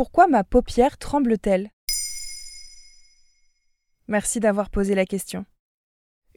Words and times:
Pourquoi 0.00 0.28
ma 0.28 0.44
paupière 0.44 0.96
tremble-t-elle? 0.96 1.68
Merci 4.08 4.40
d'avoir 4.40 4.70
posé 4.70 4.94
la 4.94 5.04
question. 5.04 5.44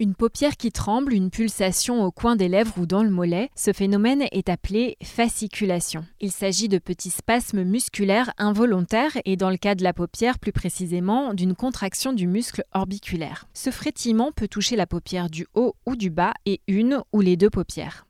Une 0.00 0.16
paupière 0.16 0.56
qui 0.56 0.72
tremble, 0.72 1.12
une 1.12 1.30
pulsation 1.30 2.02
au 2.02 2.10
coin 2.10 2.34
des 2.34 2.48
lèvres 2.48 2.76
ou 2.78 2.86
dans 2.86 3.04
le 3.04 3.10
mollet, 3.10 3.50
ce 3.54 3.72
phénomène 3.72 4.24
est 4.32 4.48
appelé 4.48 4.96
fasciculation. 5.04 6.04
Il 6.20 6.32
s'agit 6.32 6.68
de 6.68 6.78
petits 6.78 7.10
spasmes 7.10 7.62
musculaires 7.62 8.32
involontaires 8.36 9.16
et 9.24 9.36
dans 9.36 9.50
le 9.50 9.58
cas 9.58 9.76
de 9.76 9.84
la 9.84 9.92
paupière 9.92 10.40
plus 10.40 10.50
précisément 10.50 11.32
d'une 11.32 11.54
contraction 11.54 12.12
du 12.12 12.26
muscle 12.26 12.64
orbiculaire. 12.74 13.46
Ce 13.54 13.70
frétillement 13.70 14.32
peut 14.32 14.48
toucher 14.48 14.74
la 14.74 14.88
paupière 14.88 15.30
du 15.30 15.46
haut 15.54 15.76
ou 15.86 15.94
du 15.94 16.10
bas 16.10 16.34
et 16.46 16.62
une 16.66 17.00
ou 17.12 17.20
les 17.20 17.36
deux 17.36 17.50
paupières. 17.50 18.06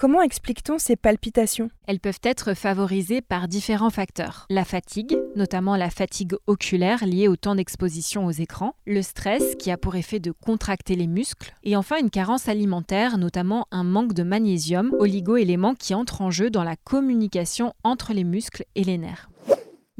Comment 0.00 0.22
explique-t-on 0.22 0.78
ces 0.78 0.96
palpitations? 0.96 1.68
Elles 1.86 2.00
peuvent 2.00 2.22
être 2.22 2.54
favorisées 2.54 3.20
par 3.20 3.48
différents 3.48 3.90
facteurs. 3.90 4.46
La 4.48 4.64
fatigue, 4.64 5.18
notamment 5.36 5.76
la 5.76 5.90
fatigue 5.90 6.36
oculaire 6.46 7.04
liée 7.04 7.28
au 7.28 7.36
temps 7.36 7.54
d'exposition 7.54 8.24
aux 8.24 8.30
écrans, 8.30 8.74
le 8.86 9.02
stress 9.02 9.56
qui 9.56 9.70
a 9.70 9.76
pour 9.76 9.96
effet 9.96 10.18
de 10.18 10.32
contracter 10.32 10.96
les 10.96 11.06
muscles, 11.06 11.54
et 11.64 11.76
enfin 11.76 11.98
une 12.00 12.08
carence 12.08 12.48
alimentaire, 12.48 13.18
notamment 13.18 13.66
un 13.72 13.84
manque 13.84 14.14
de 14.14 14.22
magnésium, 14.22 14.90
oligo-élément 14.98 15.74
qui 15.74 15.94
entre 15.94 16.22
en 16.22 16.30
jeu 16.30 16.48
dans 16.48 16.64
la 16.64 16.76
communication 16.76 17.74
entre 17.84 18.14
les 18.14 18.24
muscles 18.24 18.64
et 18.76 18.84
les 18.84 18.96
nerfs. 18.96 19.28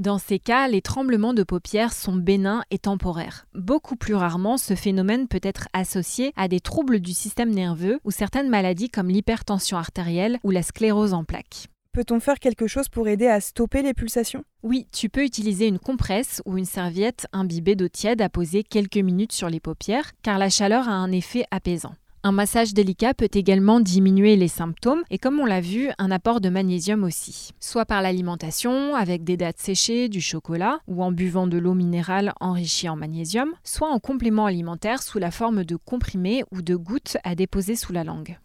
Dans 0.00 0.16
ces 0.16 0.38
cas, 0.38 0.66
les 0.66 0.80
tremblements 0.80 1.34
de 1.34 1.42
paupières 1.42 1.92
sont 1.92 2.16
bénins 2.16 2.62
et 2.70 2.78
temporaires. 2.78 3.44
Beaucoup 3.52 3.96
plus 3.96 4.14
rarement, 4.14 4.56
ce 4.56 4.74
phénomène 4.74 5.28
peut 5.28 5.42
être 5.42 5.68
associé 5.74 6.32
à 6.36 6.48
des 6.48 6.60
troubles 6.60 7.00
du 7.00 7.12
système 7.12 7.50
nerveux 7.50 8.00
ou 8.02 8.10
certaines 8.10 8.48
maladies 8.48 8.88
comme 8.88 9.10
l'hypertension 9.10 9.76
artérielle 9.76 10.38
ou 10.42 10.52
la 10.52 10.62
sclérose 10.62 11.12
en 11.12 11.24
plaques. 11.24 11.66
Peut-on 11.92 12.18
faire 12.18 12.38
quelque 12.38 12.66
chose 12.66 12.88
pour 12.88 13.08
aider 13.08 13.26
à 13.26 13.42
stopper 13.42 13.82
les 13.82 13.92
pulsations? 13.92 14.42
Oui, 14.62 14.88
tu 14.90 15.10
peux 15.10 15.22
utiliser 15.22 15.66
une 15.66 15.78
compresse 15.78 16.40
ou 16.46 16.56
une 16.56 16.64
serviette 16.64 17.26
imbibée 17.34 17.74
d'eau 17.74 17.88
tiède 17.88 18.22
à 18.22 18.30
poser 18.30 18.62
quelques 18.62 18.96
minutes 18.96 19.32
sur 19.32 19.50
les 19.50 19.60
paupières, 19.60 20.12
car 20.22 20.38
la 20.38 20.48
chaleur 20.48 20.88
a 20.88 20.92
un 20.92 21.12
effet 21.12 21.44
apaisant. 21.50 21.92
Un 22.22 22.32
massage 22.32 22.74
délicat 22.74 23.14
peut 23.14 23.30
également 23.32 23.80
diminuer 23.80 24.36
les 24.36 24.46
symptômes 24.48 25.02
et 25.08 25.16
comme 25.16 25.40
on 25.40 25.46
l'a 25.46 25.62
vu, 25.62 25.88
un 25.96 26.10
apport 26.10 26.42
de 26.42 26.50
magnésium 26.50 27.02
aussi. 27.02 27.52
Soit 27.60 27.86
par 27.86 28.02
l'alimentation 28.02 28.94
avec 28.94 29.24
des 29.24 29.38
dattes 29.38 29.58
séchées, 29.58 30.10
du 30.10 30.20
chocolat 30.20 30.80
ou 30.86 31.02
en 31.02 31.12
buvant 31.12 31.46
de 31.46 31.56
l'eau 31.56 31.72
minérale 31.72 32.34
enrichie 32.38 32.90
en 32.90 32.96
magnésium, 32.96 33.54
soit 33.64 33.88
en 33.88 34.00
complément 34.00 34.44
alimentaire 34.44 35.02
sous 35.02 35.18
la 35.18 35.30
forme 35.30 35.64
de 35.64 35.76
comprimés 35.76 36.44
ou 36.50 36.60
de 36.60 36.76
gouttes 36.76 37.16
à 37.24 37.34
déposer 37.34 37.74
sous 37.74 37.94
la 37.94 38.04
langue. 38.04 38.38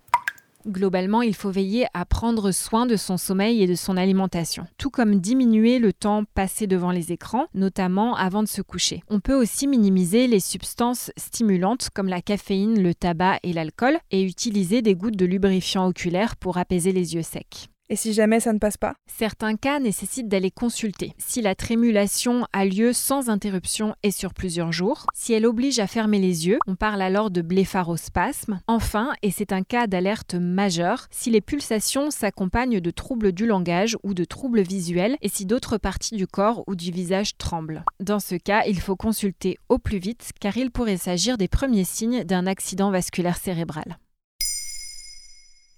Globalement, 0.68 1.22
il 1.22 1.36
faut 1.36 1.52
veiller 1.52 1.86
à 1.94 2.06
prendre 2.06 2.52
soin 2.52 2.88
de 2.88 2.96
son 2.96 3.18
sommeil 3.18 3.62
et 3.62 3.68
de 3.68 3.76
son 3.76 3.98
alimentation, 3.98 4.66
tout 4.78 4.90
comme 4.90 5.20
diminuer 5.20 5.78
le 5.78 5.94
temps 5.94 6.24
passé 6.34 6.66
devant 6.66 6.90
les 6.90 7.12
écrans, 7.12 7.46
notamment 7.54 8.16
avant 8.16 8.42
de 8.42 8.48
se 8.48 8.64
coucher. 8.64 9.04
On 9.10 9.20
peut 9.20 9.36
aussi 9.36 9.68
minimiser 9.68 10.28
les 10.28 10.40
substances 10.40 11.12
stimulantes 11.18 11.90
comme 11.94 12.08
la 12.08 12.22
caféine, 12.22 12.82
le 12.82 12.96
tabac 12.96 13.40
et 13.44 13.54
l'alcool, 13.54 14.00
et 14.10 14.24
utiliser 14.24 14.82
des 14.82 14.96
gouttes 14.96 15.18
de 15.18 15.26
lubrifiant 15.26 15.88
oculaire 15.88 16.36
pour 16.36 16.58
apaiser 16.58 16.92
les 16.92 17.14
yeux 17.14 17.22
secs. 17.22 17.70
Et 17.88 17.96
si 17.96 18.14
jamais 18.14 18.40
ça 18.40 18.52
ne 18.52 18.58
passe 18.58 18.78
pas? 18.78 18.96
Certains 19.06 19.56
cas 19.58 19.80
nécessitent 19.80 20.28
d'aller 20.28 20.50
consulter. 20.50 21.14
Si 21.20 21.42
la 21.42 21.54
trémulation 21.54 22.48
a 22.52 22.66
lieu 22.66 22.94
sans 22.94 23.30
interruption 23.30 23.94
et 24.02 24.10
sur 24.10 24.34
plusieurs 24.34 24.72
jours, 24.72 25.06
si 25.14 25.34
elle 25.34 25.46
oblige 25.46 25.78
à 25.78 25.86
fermer 25.86 26.18
les 26.18 26.48
yeux, 26.48 26.58
on 26.66 26.76
parle 26.76 27.04
alors 27.04 27.30
de 27.30 27.44
blépharospasme. 27.44 28.60
Enfin, 28.66 29.14
et 29.22 29.30
c'est 29.30 29.52
un 29.52 29.62
cas 29.62 29.86
d'alerte 29.86 30.34
majeur, 30.34 31.06
si 31.12 31.30
les 31.30 31.42
pulsations 31.42 32.10
s'accompagnent 32.10 32.80
de 32.80 32.92
troubles 32.92 33.34
du 33.34 33.46
langage 33.46 33.98
ou 34.02 34.16
de 34.16 34.26
troubles 34.26 34.62
visuels 34.62 35.18
et 35.22 35.30
si 35.30 35.46
d'autres 35.46 35.78
parties 35.78 36.16
du 36.16 36.26
corps 36.26 36.64
ou 36.66 36.76
du 36.76 36.90
visage 36.90 37.38
tremblent. 37.38 37.84
Dans 38.00 38.20
ce 38.20 38.34
cas, 38.34 38.64
il 38.66 38.80
faut 38.80 38.96
consulter 38.96 39.60
au 39.70 39.78
plus 39.78 40.00
vite 40.00 40.32
car 40.40 40.58
il 40.58 40.72
pourrait 40.72 40.98
s'agir 40.98 41.38
des 41.38 41.48
premiers 41.48 41.84
signes 41.84 42.24
d'un 42.24 42.48
accident 42.48 42.90
vasculaire 42.90 43.38
cérébral. 43.38 44.00